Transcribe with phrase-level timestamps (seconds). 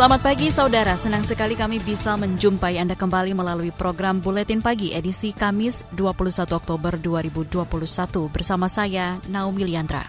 [0.00, 5.36] Selamat pagi saudara, senang sekali kami bisa menjumpai Anda kembali melalui program Buletin Pagi edisi
[5.36, 7.68] Kamis 21 Oktober 2021
[8.32, 10.08] bersama saya Naomi Liandra.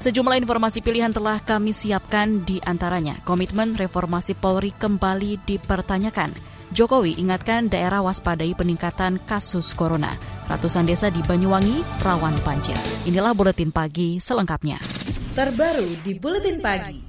[0.00, 3.20] Sejumlah informasi pilihan telah kami siapkan di antaranya.
[3.28, 6.32] Komitmen reformasi Polri kembali dipertanyakan.
[6.72, 10.16] Jokowi ingatkan daerah waspadai peningkatan kasus corona.
[10.48, 12.80] Ratusan desa di Banyuwangi rawan banjir.
[13.04, 14.80] Inilah Buletin Pagi selengkapnya.
[15.36, 17.07] Terbaru di Buletin Pagi.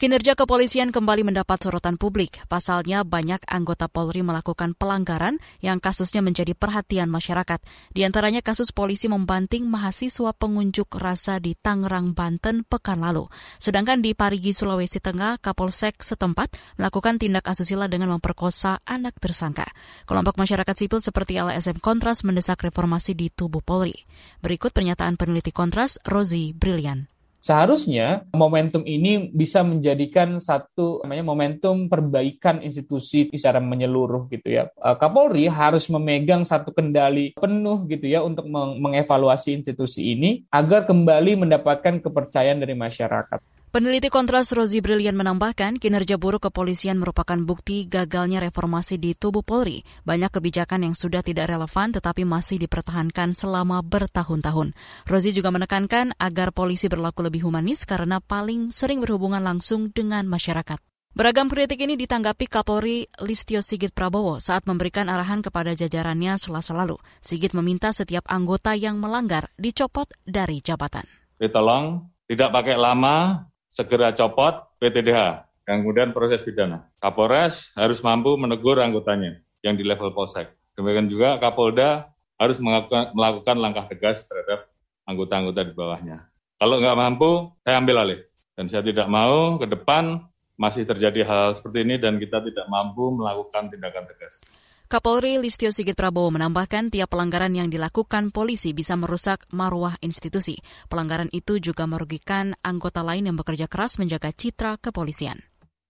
[0.00, 2.40] Kinerja kepolisian kembali mendapat sorotan publik.
[2.48, 7.60] Pasalnya banyak anggota Polri melakukan pelanggaran yang kasusnya menjadi perhatian masyarakat.
[7.92, 13.28] Di antaranya kasus polisi membanting mahasiswa pengunjuk rasa di Tangerang, Banten pekan lalu.
[13.60, 19.68] Sedangkan di Parigi, Sulawesi Tengah, Kapolsek setempat melakukan tindak asusila dengan memperkosa anak tersangka.
[20.08, 24.08] Kelompok masyarakat sipil seperti LSM Kontras mendesak reformasi di tubuh Polri.
[24.40, 27.19] Berikut pernyataan peneliti Kontras, Rozi Brilian.
[27.40, 34.68] Seharusnya momentum ini bisa menjadikan satu namanya momentum perbaikan institusi secara menyeluruh gitu ya.
[34.68, 41.48] Eh, Kapolri harus memegang satu kendali penuh gitu ya untuk mengevaluasi institusi ini agar kembali
[41.48, 43.59] mendapatkan kepercayaan dari masyarakat.
[43.70, 49.86] Peneliti Kontras Rozi Brilian menambahkan kinerja buruk kepolisian merupakan bukti gagalnya reformasi di tubuh Polri.
[50.02, 54.74] Banyak kebijakan yang sudah tidak relevan tetapi masih dipertahankan selama bertahun-tahun.
[55.06, 60.82] Rozi juga menekankan agar polisi berlaku lebih humanis karena paling sering berhubungan langsung dengan masyarakat.
[61.14, 66.98] Beragam kritik ini ditanggapi Kapolri Listio Sigit Prabowo saat memberikan arahan kepada jajarannya selasa lalu.
[67.22, 71.06] Sigit meminta setiap anggota yang melanggar dicopot dari jabatan.
[71.38, 76.90] Tolong tidak pakai lama, segera copot PTDH dan kemudian proses pidana.
[76.98, 80.50] Kapolres harus mampu menegur anggotanya yang di level polsek.
[80.74, 84.66] Demikian juga Kapolda harus melakukan, langkah tegas terhadap
[85.06, 86.26] anggota-anggota di bawahnya.
[86.58, 88.20] Kalau nggak mampu, saya ambil alih.
[88.58, 90.24] Dan saya tidak mau ke depan
[90.60, 94.44] masih terjadi hal, hal seperti ini dan kita tidak mampu melakukan tindakan tegas.
[94.90, 100.58] Kapolri Listio Sigit Prabowo menambahkan tiap pelanggaran yang dilakukan polisi bisa merusak marwah institusi.
[100.90, 105.38] Pelanggaran itu juga merugikan anggota lain yang bekerja keras menjaga citra kepolisian.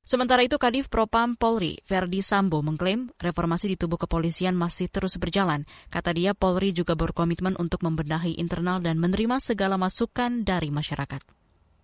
[0.05, 5.65] Sementara itu Kadif Propam Polri, Verdi Sambo, mengklaim reformasi di tubuh kepolisian masih terus berjalan.
[5.89, 11.40] Kata dia, Polri juga berkomitmen untuk membenahi internal dan menerima segala masukan dari masyarakat.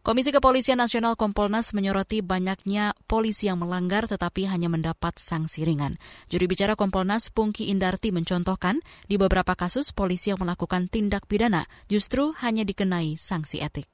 [0.07, 5.99] Komisi Kepolisian Nasional Kompolnas menyoroti banyaknya polisi yang melanggar tetapi hanya mendapat sanksi ringan.
[6.31, 8.79] Juri bicara Kompolnas Pungki Indarti mencontohkan
[9.11, 13.91] di beberapa kasus polisi yang melakukan tindak pidana justru hanya dikenai sanksi etik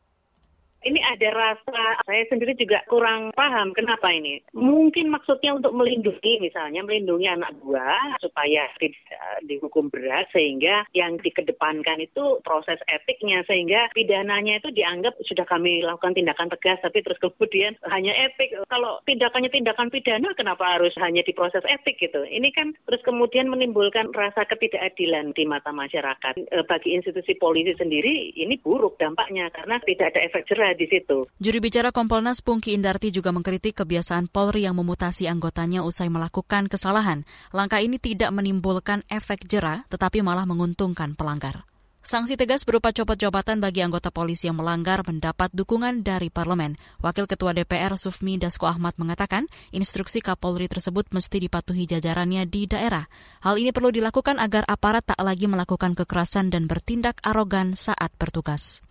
[0.82, 4.42] ini ada rasa saya sendiri juga kurang paham kenapa ini.
[4.54, 12.02] Mungkin maksudnya untuk melindungi misalnya melindungi anak buah supaya tidak dihukum berat sehingga yang dikedepankan
[12.02, 17.78] itu proses etiknya sehingga pidananya itu dianggap sudah kami lakukan tindakan tegas tapi terus kemudian
[17.90, 18.54] hanya etik.
[18.66, 22.26] Kalau tindakannya tindakan pidana kenapa harus hanya diproses etik gitu.
[22.26, 26.34] Ini kan terus kemudian menimbulkan rasa ketidakadilan di mata masyarakat.
[26.50, 31.28] E, bagi institusi polisi sendiri ini buruk dampaknya karena tidak ada efek jerah di situ.
[31.38, 37.24] Juri bicara Kompolnas Pungki Indarti juga mengkritik kebiasaan Polri yang memutasi anggotanya usai melakukan kesalahan.
[37.54, 41.64] Langkah ini tidak menimbulkan efek jera, tetapi malah menguntungkan pelanggar.
[42.02, 46.74] Sanksi tegas berupa copot jabatan bagi anggota polisi yang melanggar mendapat dukungan dari parlemen.
[46.98, 53.06] Wakil Ketua DPR Sufmi Dasko Ahmad mengatakan instruksi Kapolri tersebut mesti dipatuhi jajarannya di daerah.
[53.46, 58.82] Hal ini perlu dilakukan agar aparat tak lagi melakukan kekerasan dan bertindak arogan saat bertugas.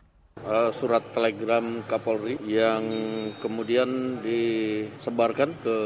[0.41, 2.81] Uh, surat telegram Kapolri yang
[3.37, 5.77] kemudian disebarkan ke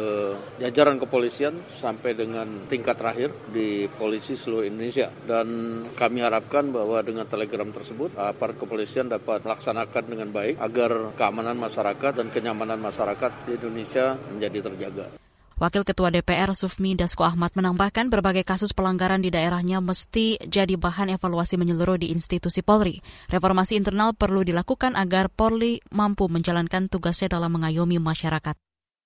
[0.63, 5.47] jajaran kepolisian sampai dengan tingkat terakhir di polisi seluruh Indonesia dan
[5.91, 12.15] kami harapkan bahwa dengan telegram tersebut aparat kepolisian dapat melaksanakan dengan baik agar keamanan masyarakat
[12.15, 15.25] dan kenyamanan masyarakat di Indonesia menjadi terjaga.
[15.56, 21.16] Wakil Ketua DPR Sufmi Dasko Ahmad menambahkan berbagai kasus pelanggaran di daerahnya mesti jadi bahan
[21.16, 23.00] evaluasi menyeluruh di institusi Polri.
[23.31, 28.60] Reformasi internal perlu dilakukan agar Polri mampu menjalankan tugasnya dalam mengayomi masyarakat.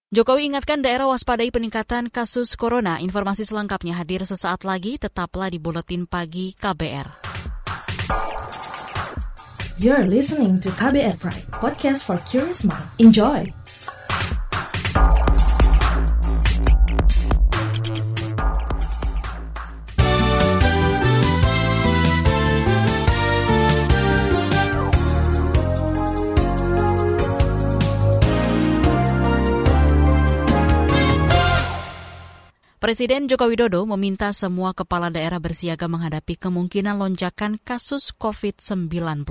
[0.10, 2.98] Jokowi ingatkan daerah waspadai peningkatan kasus corona.
[2.98, 7.30] Informasi selengkapnya hadir sesaat lagi, tetaplah di Buletin Pagi KBR.
[9.78, 12.90] You're listening to KBR Pride, podcast for curious mind.
[12.98, 13.59] Enjoy!
[32.80, 39.28] Presiden Joko Widodo meminta semua kepala daerah bersiaga menghadapi kemungkinan lonjakan kasus COVID-19.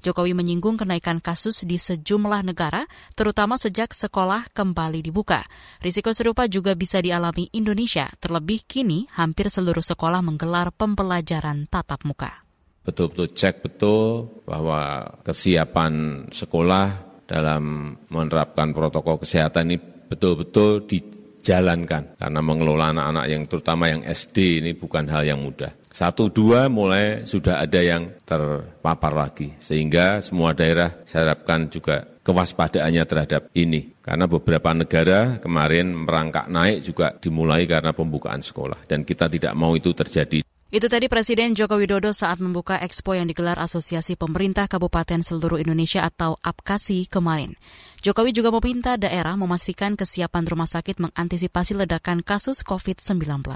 [0.00, 5.44] Jokowi menyinggung kenaikan kasus di sejumlah negara, terutama sejak sekolah kembali dibuka.
[5.84, 12.40] Risiko serupa juga bisa dialami Indonesia, terlebih kini hampir seluruh sekolah menggelar pembelajaran tatap muka.
[12.88, 19.76] Betul-betul cek betul bahwa kesiapan sekolah dalam menerapkan protokol kesehatan ini
[20.08, 22.18] betul-betul di jalankan.
[22.18, 25.74] Karena mengelola anak-anak yang terutama yang SD ini bukan hal yang mudah.
[25.88, 29.56] Satu, dua mulai sudah ada yang terpapar lagi.
[29.58, 33.98] Sehingga semua daerah saya harapkan juga kewaspadaannya terhadap ini.
[33.98, 38.84] Karena beberapa negara kemarin merangkak naik juga dimulai karena pembukaan sekolah.
[38.86, 40.47] Dan kita tidak mau itu terjadi.
[40.68, 46.04] Itu tadi Presiden Joko Widodo saat membuka ekspo yang digelar Asosiasi Pemerintah Kabupaten Seluruh Indonesia
[46.04, 47.56] atau APKASI kemarin.
[48.04, 53.48] Jokowi juga meminta daerah memastikan kesiapan rumah sakit mengantisipasi ledakan kasus COVID-19.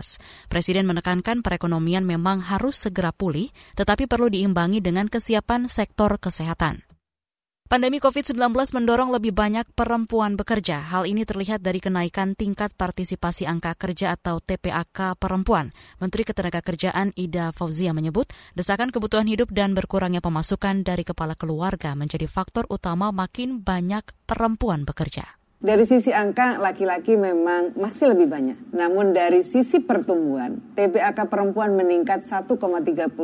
[0.48, 6.80] Presiden menekankan perekonomian memang harus segera pulih, tetapi perlu diimbangi dengan kesiapan sektor kesehatan.
[7.72, 10.84] Pandemi COVID-19 mendorong lebih banyak perempuan bekerja.
[10.92, 15.72] Hal ini terlihat dari kenaikan tingkat partisipasi angka kerja atau TPAK perempuan.
[15.96, 22.28] Menteri Ketenagakerjaan Ida Fauzia menyebut, desakan kebutuhan hidup dan berkurangnya pemasukan dari kepala keluarga menjadi
[22.28, 25.41] faktor utama makin banyak perempuan bekerja.
[25.62, 28.74] Dari sisi angka, laki-laki memang masih lebih banyak.
[28.74, 33.14] Namun dari sisi pertumbuhan, TPAK perempuan meningkat 1,32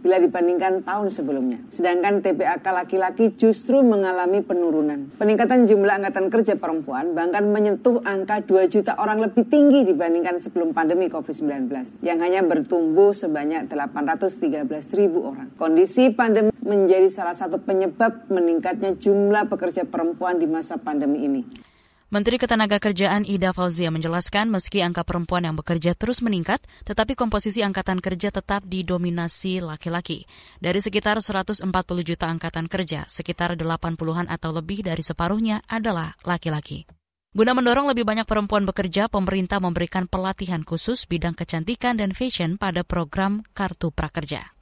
[0.00, 1.60] bila dibandingkan tahun sebelumnya.
[1.68, 5.12] Sedangkan TPAK laki-laki justru mengalami penurunan.
[5.20, 10.72] Peningkatan jumlah angkatan kerja perempuan bahkan menyentuh angka 2 juta orang lebih tinggi dibandingkan sebelum
[10.72, 11.68] pandemi COVID-19,
[12.00, 15.52] yang hanya bertumbuh sebanyak 813 ribu orang.
[15.60, 21.73] Kondisi pandemi menjadi salah satu penyebab meningkatnya jumlah pekerja perempuan di masa pandemi ini.
[22.14, 27.98] Menteri Ketenagakerjaan Ida Fauzia menjelaskan meski angka perempuan yang bekerja terus meningkat, tetapi komposisi angkatan
[27.98, 30.22] kerja tetap didominasi laki-laki.
[30.62, 31.66] Dari sekitar 140
[32.06, 36.86] juta angkatan kerja, sekitar 80-an atau lebih dari separuhnya adalah laki-laki.
[37.34, 42.86] Guna mendorong lebih banyak perempuan bekerja, pemerintah memberikan pelatihan khusus bidang kecantikan dan fashion pada
[42.86, 44.54] program Kartu Prakerja.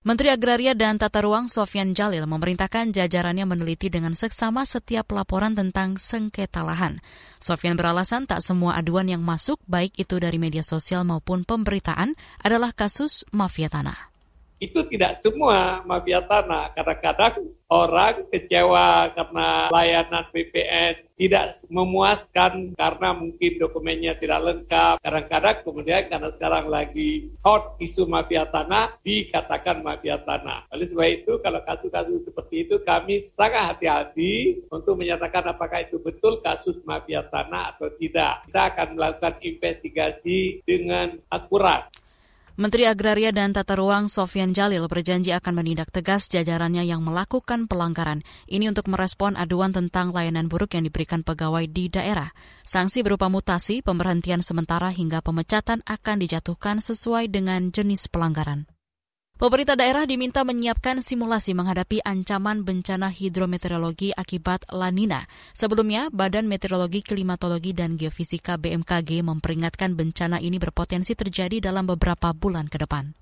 [0.00, 6.00] Menteri Agraria dan Tata Ruang Sofyan Jalil memerintahkan jajarannya meneliti dengan seksama setiap laporan tentang
[6.00, 7.04] sengketa lahan.
[7.36, 12.72] Sofyan beralasan tak semua aduan yang masuk, baik itu dari media sosial maupun pemberitaan, adalah
[12.72, 14.09] kasus mafia tanah
[14.60, 16.76] itu tidak semua mafia tanah.
[16.76, 24.94] Kadang-kadang orang kecewa karena layanan BPN tidak memuaskan karena mungkin dokumennya tidak lengkap.
[25.04, 30.64] Kadang-kadang kemudian karena sekarang lagi hot isu mafia tanah, dikatakan mafia tanah.
[30.72, 36.40] Oleh sebab itu, kalau kasus-kasus seperti itu, kami sangat hati-hati untuk menyatakan apakah itu betul
[36.40, 38.48] kasus mafia tanah atau tidak.
[38.48, 41.92] Kita akan melakukan investigasi dengan akurat.
[42.60, 48.20] Menteri Agraria dan Tata Ruang Sofian Jalil berjanji akan menindak tegas jajarannya yang melakukan pelanggaran.
[48.52, 52.28] Ini untuk merespon aduan tentang layanan buruk yang diberikan pegawai di daerah.
[52.60, 58.68] Sanksi berupa mutasi, pemberhentian sementara hingga pemecatan akan dijatuhkan sesuai dengan jenis pelanggaran.
[59.40, 65.24] Pemerintah daerah diminta menyiapkan simulasi menghadapi ancaman bencana hidrometeorologi akibat La Nina.
[65.56, 72.68] Sebelumnya, Badan Meteorologi, Klimatologi, dan Geofisika BMKG memperingatkan bencana ini berpotensi terjadi dalam beberapa bulan
[72.68, 73.16] ke depan.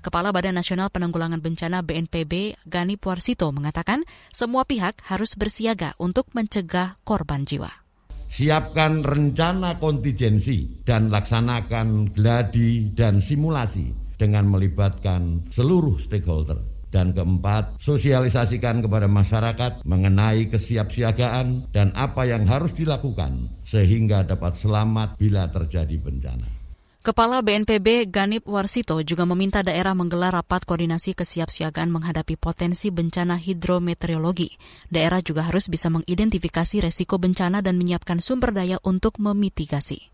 [0.00, 4.00] Kepala Badan Nasional Penanggulangan Bencana BNPB, Gani Puarsito, mengatakan
[4.32, 7.68] semua pihak harus bersiaga untuk mencegah korban jiwa.
[8.32, 16.74] Siapkan rencana kontingensi dan laksanakan gladi dan simulasi dengan melibatkan seluruh stakeholder.
[16.94, 25.18] Dan keempat, sosialisasikan kepada masyarakat mengenai kesiapsiagaan dan apa yang harus dilakukan sehingga dapat selamat
[25.18, 26.46] bila terjadi bencana.
[27.04, 34.56] Kepala BNPB Ganip Warsito juga meminta daerah menggelar rapat koordinasi kesiapsiagaan menghadapi potensi bencana hidrometeorologi.
[34.88, 40.13] Daerah juga harus bisa mengidentifikasi resiko bencana dan menyiapkan sumber daya untuk memitigasi.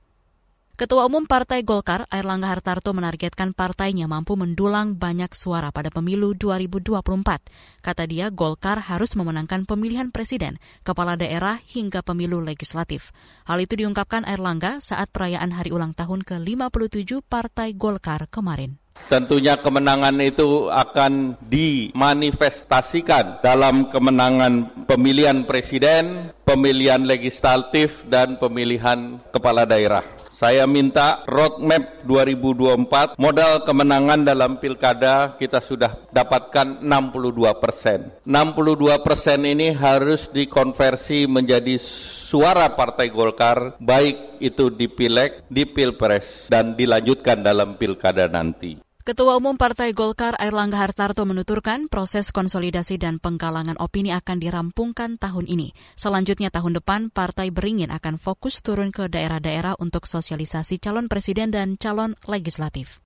[0.80, 7.84] Ketua Umum Partai Golkar, Airlangga Hartarto menargetkan partainya mampu mendulang banyak suara pada pemilu 2024.
[7.84, 13.12] Kata dia, Golkar harus memenangkan pemilihan presiden, kepala daerah hingga pemilu legislatif.
[13.44, 18.80] Hal itu diungkapkan Airlangga saat perayaan hari ulang tahun ke-57 Partai Golkar kemarin.
[19.12, 30.20] Tentunya kemenangan itu akan dimanifestasikan dalam kemenangan pemilihan presiden, pemilihan legislatif, dan pemilihan kepala daerah
[30.40, 38.08] Saya minta roadmap 2024, modal kemenangan dalam pilkada kita sudah dapatkan 62 persen.
[38.24, 46.48] 62 persen ini harus dikonversi menjadi suara Partai Golkar, baik itu di Pileg, di Pilpres,
[46.48, 48.89] dan dilanjutkan dalam pilkada nanti.
[49.00, 55.48] Ketua Umum Partai Golkar Airlangga Hartarto menuturkan proses konsolidasi dan penggalangan opini akan dirampungkan tahun
[55.48, 55.72] ini.
[55.96, 61.80] Selanjutnya tahun depan partai beringin akan fokus turun ke daerah-daerah untuk sosialisasi calon presiden dan
[61.80, 63.00] calon legislatif.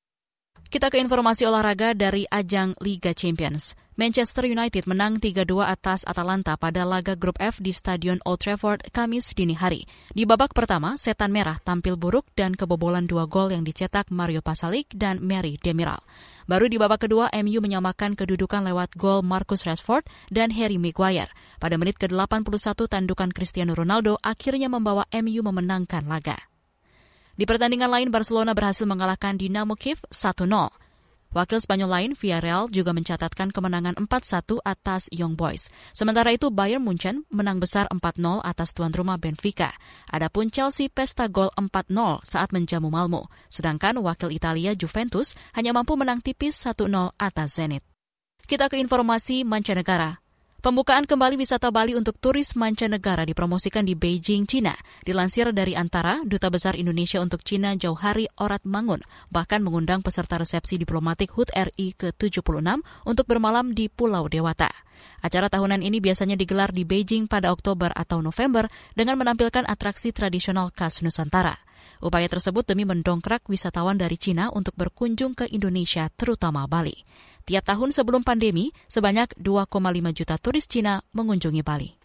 [0.66, 3.78] Kita ke informasi olahraga dari ajang Liga Champions.
[3.94, 9.30] Manchester United menang 3-2 atas Atalanta pada laga grup F di Stadion Old Trafford Kamis
[9.38, 9.86] dini hari.
[10.10, 14.90] Di babak pertama, Setan Merah tampil buruk dan kebobolan dua gol yang dicetak Mario Pasalic
[14.98, 16.02] dan Mary Demiral.
[16.50, 21.30] Baru di babak kedua, MU menyamakan kedudukan lewat gol Marcus Rashford dan Harry Maguire.
[21.62, 26.34] Pada menit ke-81, tandukan Cristiano Ronaldo akhirnya membawa MU memenangkan laga.
[27.38, 30.50] Di pertandingan lain, Barcelona berhasil mengalahkan Dinamo Kiev 1-0.
[31.34, 35.66] Wakil Spanyol lain, Villarreal, juga mencatatkan kemenangan 4-1 atas Young Boys.
[35.90, 39.74] Sementara itu, Bayern Munchen menang besar 4-0 atas tuan rumah Benfica.
[40.06, 43.26] Adapun Chelsea pesta gol 4-0 saat menjamu Malmo.
[43.50, 46.86] Sedangkan wakil Italia Juventus hanya mampu menang tipis 1-0
[47.18, 47.82] atas Zenit.
[48.46, 50.24] Kita ke informasi mancanegara.
[50.64, 54.73] Pembukaan kembali wisata Bali untuk turis mancanegara dipromosikan di Beijing, China.
[55.04, 60.80] Dilansir dari Antara, Duta Besar Indonesia untuk China Jauhari Orat Mangun bahkan mengundang peserta resepsi
[60.80, 64.73] diplomatik HUT RI ke-76 untuk bermalam di Pulau Dewata.
[65.21, 68.64] Acara tahunan ini biasanya digelar di Beijing pada Oktober atau November
[68.97, 71.61] dengan menampilkan atraksi tradisional khas Nusantara.
[72.04, 76.92] Upaya tersebut demi mendongkrak wisatawan dari Cina untuk berkunjung ke Indonesia, terutama Bali.
[77.49, 79.73] Tiap tahun sebelum pandemi, sebanyak 2,5
[80.12, 82.04] juta turis Cina mengunjungi Bali.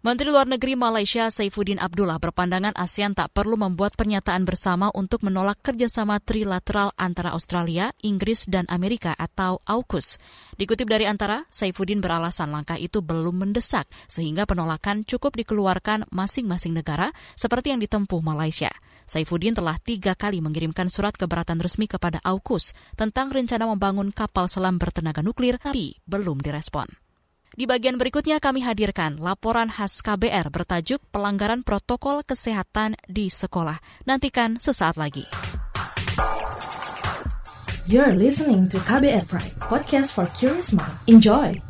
[0.00, 5.60] Menteri Luar Negeri Malaysia Saifuddin Abdullah berpandangan ASEAN tak perlu membuat pernyataan bersama untuk menolak
[5.60, 10.16] kerjasama trilateral antara Australia, Inggris, dan Amerika atau AUKUS.
[10.56, 17.12] Dikutip dari antara, Saifuddin beralasan langkah itu belum mendesak sehingga penolakan cukup dikeluarkan masing-masing negara
[17.36, 18.72] seperti yang ditempuh Malaysia.
[19.10, 24.78] Saifuddin telah tiga kali mengirimkan surat keberatan resmi kepada AUKUS tentang rencana membangun kapal selam
[24.78, 26.86] bertenaga nuklir tapi belum direspon.
[27.50, 34.06] Di bagian berikutnya kami hadirkan laporan khas KBR bertajuk Pelanggaran Protokol Kesehatan di Sekolah.
[34.06, 35.26] Nantikan sesaat lagi.
[37.90, 40.94] You're listening to KBR Pride, podcast for curious mind.
[41.10, 41.69] Enjoy!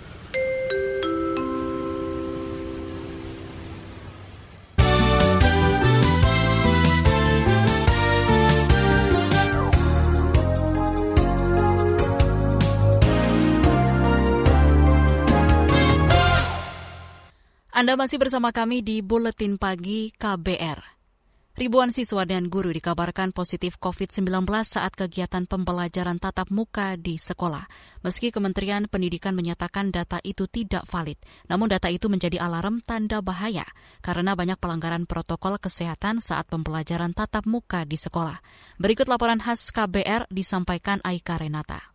[17.81, 21.01] Anda masih bersama kami di Buletin Pagi KBR.
[21.57, 27.65] Ribuan siswa dan guru dikabarkan positif COVID-19 saat kegiatan pembelajaran tatap muka di sekolah.
[28.05, 31.17] Meski Kementerian Pendidikan menyatakan data itu tidak valid,
[31.49, 33.65] namun data itu menjadi alarm tanda bahaya
[34.05, 38.45] karena banyak pelanggaran protokol kesehatan saat pembelajaran tatap muka di sekolah.
[38.77, 41.90] Berikut laporan khas KBR disampaikan Aika Renata.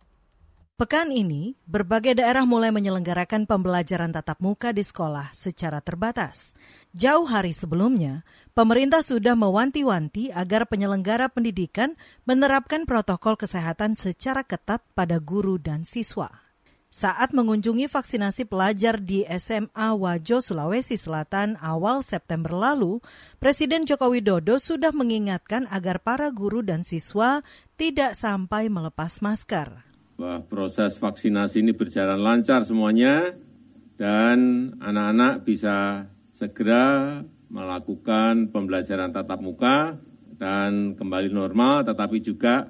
[0.76, 6.52] Pekan ini, berbagai daerah mulai menyelenggarakan pembelajaran tatap muka di sekolah secara terbatas.
[6.92, 11.96] Jauh hari sebelumnya, pemerintah sudah mewanti-wanti agar penyelenggara pendidikan
[12.28, 16.28] menerapkan protokol kesehatan secara ketat pada guru dan siswa.
[16.92, 23.00] Saat mengunjungi vaksinasi pelajar di SMA Wajo, Sulawesi Selatan awal September lalu,
[23.40, 27.40] Presiden Joko Widodo sudah mengingatkan agar para guru dan siswa
[27.80, 29.86] tidak sampai melepas masker
[30.16, 33.36] bahwa proses vaksinasi ini berjalan lancar semuanya
[34.00, 37.20] dan anak-anak bisa segera
[37.52, 40.00] melakukan pembelajaran tatap muka
[40.36, 42.68] dan kembali normal, tetapi juga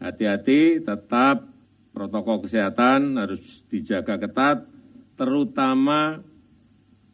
[0.00, 1.48] hati-hati tetap
[1.96, 4.68] protokol kesehatan harus dijaga ketat,
[5.16, 6.20] terutama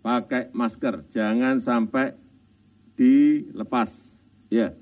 [0.02, 2.18] pakai masker, jangan sampai
[2.98, 3.94] dilepas.
[4.50, 4.74] Ya,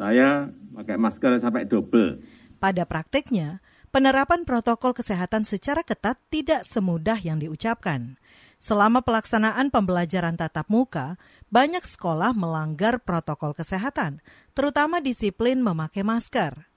[0.00, 2.24] saya pakai masker sampai double.
[2.56, 3.60] Pada praktiknya,
[3.94, 8.18] penerapan protokol kesehatan secara ketat tidak semudah yang diucapkan.
[8.58, 11.14] Selama pelaksanaan pembelajaran tatap muka,
[11.54, 14.18] banyak sekolah melanggar protokol kesehatan,
[14.50, 16.73] terutama disiplin memakai masker.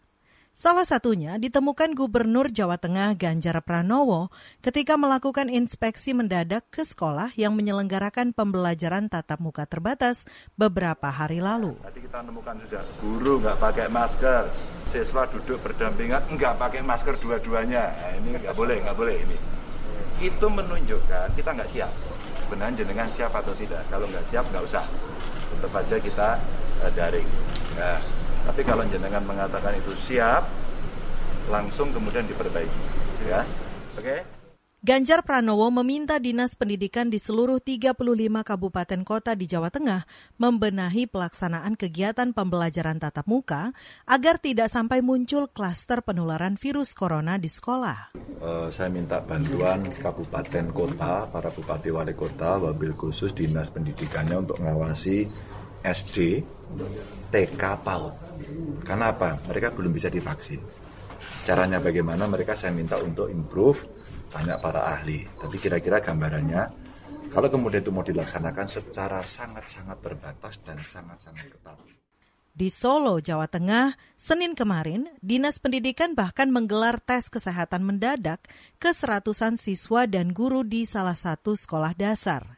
[0.57, 4.33] Salah satunya ditemukan Gubernur Jawa Tengah Ganjar Pranowo
[4.65, 10.25] ketika melakukan inspeksi mendadak ke sekolah yang menyelenggarakan pembelajaran tatap muka terbatas
[10.57, 11.77] beberapa hari lalu.
[11.85, 14.49] Tadi kita menemukan sudah guru nggak pakai masker,
[14.89, 17.93] siswa duduk berdampingan nggak pakai masker dua-duanya.
[17.93, 19.37] Nah, ini nggak boleh, nggak boleh ini.
[20.25, 21.93] Itu menunjukkan kita nggak siap.
[22.41, 23.85] Sebenarnya jenengan siap atau tidak.
[23.93, 24.89] Kalau nggak siap nggak usah.
[25.53, 26.29] Tetap aja kita
[26.81, 27.29] uh, daring.
[27.77, 28.01] Nah,
[28.47, 30.47] tapi kalau jenengan mengatakan itu siap,
[31.51, 32.83] langsung kemudian diperbaiki,
[33.27, 33.43] ya.
[33.99, 34.01] Oke?
[34.01, 34.19] Okay?
[34.77, 37.97] Ganjar Pranowo meminta Dinas Pendidikan di seluruh 35
[38.45, 40.05] kabupaten kota di Jawa Tengah
[40.39, 43.75] membenahi pelaksanaan kegiatan pembelajaran tatap muka
[44.07, 48.15] agar tidak sampai muncul klaster penularan virus corona di sekolah.
[48.39, 54.61] Uh, saya minta bantuan kabupaten kota, para bupati wali kota, wabil khusus Dinas Pendidikannya untuk
[54.61, 55.25] mengawasi
[55.87, 56.43] SD,
[57.31, 58.13] TK, PAUD.
[58.83, 59.39] Karena apa?
[59.47, 60.59] Mereka belum bisa divaksin.
[61.47, 63.87] Caranya bagaimana mereka saya minta untuk improve,
[64.31, 65.23] tanya para ahli.
[65.39, 66.61] Tapi kira-kira gambarannya,
[67.31, 71.77] kalau kemudian itu mau dilaksanakan secara sangat-sangat terbatas dan sangat-sangat ketat.
[72.57, 78.41] Di Solo, Jawa Tengah, Senin kemarin, Dinas Pendidikan bahkan menggelar tes kesehatan mendadak
[78.81, 82.56] ke seratusan siswa dan guru di salah satu sekolah dasar.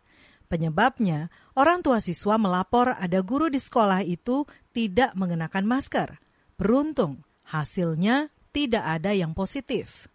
[0.49, 6.17] Penyebabnya, orang tua siswa melapor ada guru di sekolah itu tidak mengenakan masker.
[6.57, 10.09] Beruntung, hasilnya tidak ada yang positif.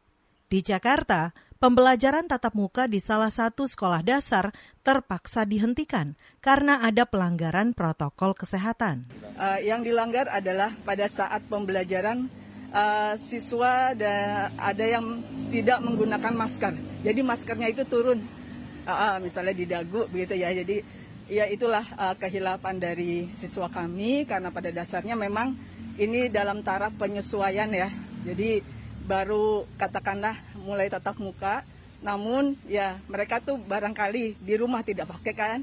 [0.51, 1.31] Di Jakarta,
[1.63, 4.51] pembelajaran tatap muka di salah satu sekolah dasar
[4.83, 9.07] terpaksa dihentikan karena ada pelanggaran protokol kesehatan.
[9.39, 12.27] Uh, yang dilanggar adalah pada saat pembelajaran
[12.75, 15.23] uh, siswa ada, ada yang
[15.55, 16.75] tidak menggunakan masker.
[17.07, 18.44] Jadi maskernya itu turun
[18.87, 20.53] uh, misalnya di dagu begitu ya.
[20.53, 20.81] Jadi
[21.29, 25.57] ya itulah uh, kehilapan dari siswa kami karena pada dasarnya memang
[25.97, 27.89] ini dalam taraf penyesuaian ya.
[28.25, 28.65] Jadi
[29.05, 31.65] baru katakanlah mulai tatap muka,
[32.01, 35.61] namun ya mereka tuh barangkali di rumah tidak pakai kan.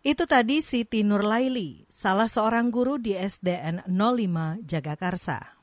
[0.00, 5.59] Itu tadi Siti Nurlaili, salah seorang guru di SDN 05 Jagakarsa.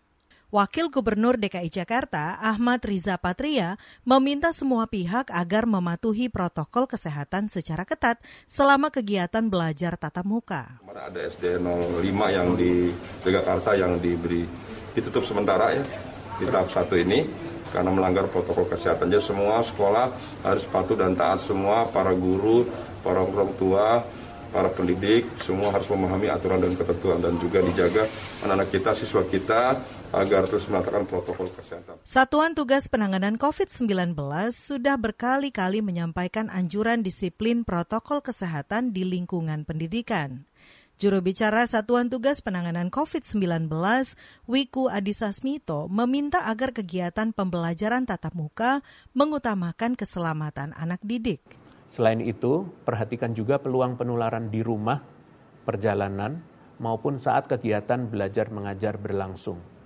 [0.47, 3.75] Wakil Gubernur DKI Jakarta, Ahmad Riza Patria,
[4.07, 8.15] meminta semua pihak agar mematuhi protokol kesehatan secara ketat
[8.47, 10.79] selama kegiatan belajar tatap muka.
[10.87, 11.99] Ada SD 05
[12.31, 12.87] yang di
[13.27, 14.47] Jagakarsa yang diberi
[14.95, 15.83] ditutup sementara ya
[16.39, 17.27] di tahap satu ini
[17.67, 19.11] karena melanggar protokol kesehatan.
[19.11, 20.15] Jadi semua sekolah
[20.47, 22.63] harus patuh dan taat semua para guru,
[23.03, 23.99] para orang tua,
[24.57, 28.09] para pendidik semua harus memahami aturan dan ketentuan dan juga dijaga
[28.41, 29.61] anak-anak kita, siswa kita
[30.09, 32.01] agar terus melakukan protokol kesehatan.
[32.01, 34.17] Satuan Tugas Penanganan COVID-19
[34.49, 40.49] sudah berkali-kali menyampaikan anjuran disiplin protokol kesehatan di lingkungan pendidikan.
[40.97, 43.69] Juru bicara Satuan Tugas Penanganan COVID-19,
[44.49, 48.81] Wiku Adhisa Smito, meminta agar kegiatan pembelajaran tatap muka
[49.13, 51.66] mengutamakan keselamatan anak didik.
[51.87, 54.99] Selain itu, perhatikan juga peluang penularan di rumah,
[55.63, 56.43] perjalanan,
[56.77, 59.77] maupun saat kegiatan belajar mengajar berlangsung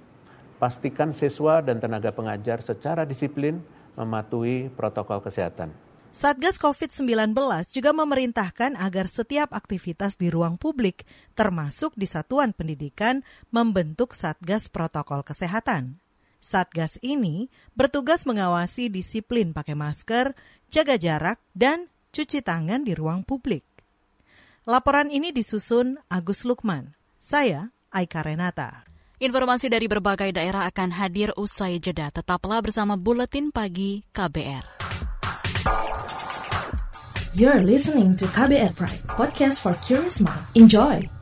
[0.62, 3.66] pastikan siswa dan tenaga pengajar secara disiplin
[3.98, 5.74] mematuhi protokol kesehatan.
[6.14, 7.34] Satgas COVID-19
[7.74, 15.24] juga memerintahkan agar setiap aktivitas di ruang publik, termasuk di satuan pendidikan, membentuk Satgas Protokol
[15.24, 15.98] Kesehatan.
[16.44, 17.48] Satgas ini
[17.80, 20.36] bertugas mengawasi disiplin pakai masker,
[20.72, 23.68] jaga jarak, dan cuci tangan di ruang publik.
[24.64, 26.96] Laporan ini disusun Agus Lukman.
[27.20, 28.88] Saya Aika Renata.
[29.22, 32.10] Informasi dari berbagai daerah akan hadir usai jeda.
[32.10, 34.66] Tetaplah bersama Buletin Pagi KBR.
[37.38, 40.42] You're listening to KBR Pride, podcast for curious mind.
[40.58, 41.21] Enjoy!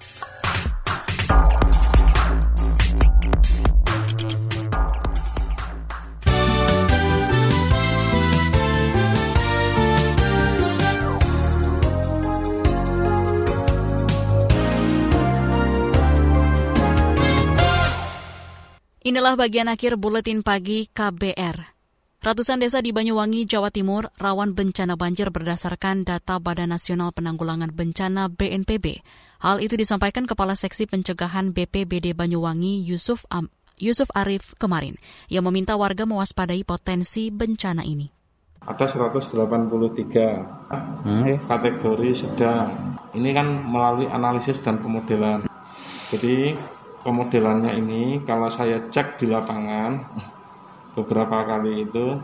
[19.10, 21.58] Inilah bagian akhir buletin pagi KBR.
[22.22, 28.30] Ratusan desa di Banyuwangi, Jawa Timur rawan bencana banjir berdasarkan data Badan Nasional Penanggulangan Bencana
[28.30, 29.02] BNPB.
[29.42, 33.50] Hal itu disampaikan Kepala Seksi Pencegahan BPBD Banyuwangi Yusuf Am
[33.82, 34.94] Yusuf Arif kemarin,
[35.26, 38.06] yang meminta warga mewaspadai potensi bencana ini.
[38.62, 40.70] Ada 183
[41.10, 41.50] hmm.
[41.50, 42.94] kategori sedang.
[43.18, 45.50] Ini kan melalui analisis dan pemodelan.
[46.14, 46.54] Jadi
[47.02, 50.00] pemodelannya ini kalau saya cek di lapangan
[50.94, 52.20] beberapa kali itu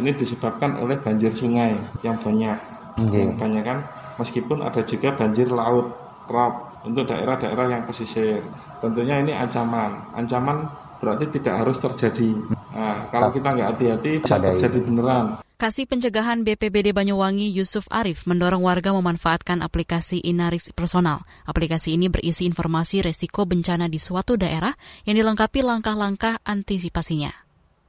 [0.00, 2.56] ini disebabkan oleh banjir sungai yang banyak
[2.94, 3.26] Okay.
[3.34, 3.90] Kebanyakan
[4.22, 5.98] meskipun ada juga banjir laut,
[6.30, 8.38] rop untuk daerah-daerah yang pesisir.
[8.78, 10.14] Tentunya ini ancaman.
[10.14, 10.70] Ancaman
[11.02, 12.38] berarti tidak harus terjadi.
[12.70, 15.26] Nah, kalau kita nggak hati-hati bisa terjadi beneran.
[15.64, 21.24] Kasih Pencegahan BPBD Banyuwangi Yusuf Arif mendorong warga memanfaatkan aplikasi Inaris Personal.
[21.48, 24.76] Aplikasi ini berisi informasi resiko bencana di suatu daerah
[25.08, 27.43] yang dilengkapi langkah-langkah antisipasinya.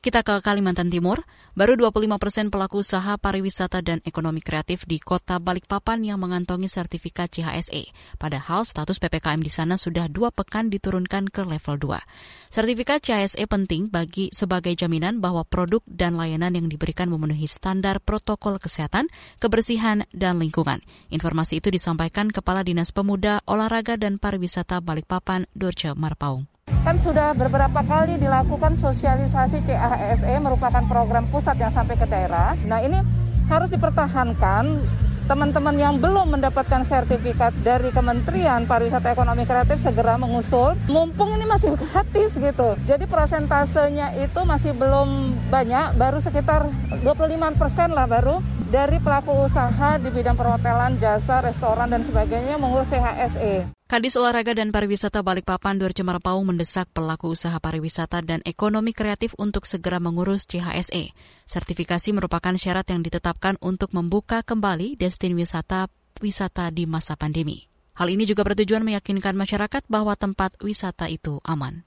[0.05, 1.25] Kita ke Kalimantan Timur,
[1.57, 7.33] baru 25 persen pelaku usaha pariwisata dan ekonomi kreatif di kota Balikpapan yang mengantongi sertifikat
[7.33, 7.89] CHSE.
[8.21, 12.53] Padahal status PPKM di sana sudah dua pekan diturunkan ke level 2.
[12.53, 18.61] Sertifikat CHSE penting bagi sebagai jaminan bahwa produk dan layanan yang diberikan memenuhi standar protokol
[18.61, 19.09] kesehatan,
[19.41, 20.85] kebersihan, dan lingkungan.
[21.09, 26.45] Informasi itu disampaikan Kepala Dinas Pemuda, Olahraga, dan Pariwisata Balikpapan, Dorce Marpaung.
[26.85, 32.53] Kan sudah beberapa kali dilakukan sosialisasi CASE merupakan program pusat yang sampai ke daerah.
[32.61, 33.01] Nah ini
[33.49, 34.85] harus dipertahankan
[35.25, 40.77] teman-teman yang belum mendapatkan sertifikat dari Kementerian Pariwisata Ekonomi Kreatif segera mengusul.
[40.85, 42.77] Mumpung ini masih gratis gitu.
[42.85, 46.69] Jadi prosentasenya itu masih belum banyak, baru sekitar
[47.01, 52.93] 25 persen lah baru dari pelaku usaha di bidang perhotelan, jasa, restoran, dan sebagainya mengurus
[52.93, 53.74] CHSE.
[53.85, 59.69] Kadis Olahraga dan Pariwisata Balikpapan Dorce Marpau mendesak pelaku usaha pariwisata dan ekonomi kreatif untuk
[59.69, 61.13] segera mengurus CHSE.
[61.45, 65.85] Sertifikasi merupakan syarat yang ditetapkan untuk membuka kembali destin wisata
[66.17, 67.69] wisata di masa pandemi.
[67.93, 71.85] Hal ini juga bertujuan meyakinkan masyarakat bahwa tempat wisata itu aman.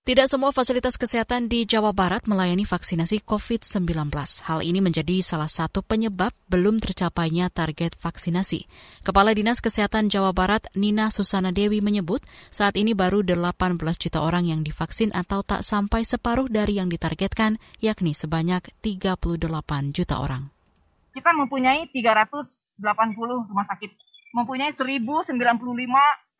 [0.00, 4.08] Tidak semua fasilitas kesehatan di Jawa Barat melayani vaksinasi COVID-19.
[4.48, 8.64] Hal ini menjadi salah satu penyebab belum tercapainya target vaksinasi.
[9.04, 14.48] Kepala Dinas Kesehatan Jawa Barat, Nina Susana Dewi menyebut, saat ini baru 18 juta orang
[14.48, 19.36] yang divaksin atau tak sampai separuh dari yang ditargetkan, yakni sebanyak 38
[19.92, 20.48] juta orang.
[21.12, 22.80] Kita mempunyai 380
[23.52, 23.92] rumah sakit,
[24.32, 25.28] mempunyai 1095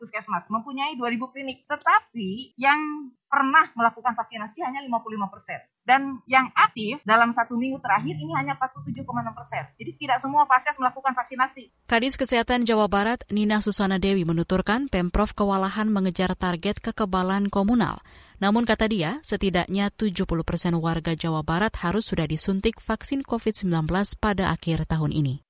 [0.01, 1.69] puskesmas, mempunyai 2000 klinik.
[1.69, 5.63] Tetapi yang pernah melakukan vaksinasi hanya 55 persen.
[5.87, 9.65] Dan yang aktif dalam satu minggu terakhir ini hanya 47,6 persen.
[9.79, 11.71] Jadi tidak semua vaskes melakukan vaksinasi.
[11.87, 18.03] Kadis Kesehatan Jawa Barat, Nina Susana Dewi menuturkan Pemprov kewalahan mengejar target kekebalan komunal.
[18.43, 23.87] Namun kata dia, setidaknya 70 persen warga Jawa Barat harus sudah disuntik vaksin COVID-19
[24.19, 25.50] pada akhir tahun ini.